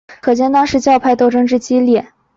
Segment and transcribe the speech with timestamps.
[0.19, 2.07] 可见当时教派斗争之激烈。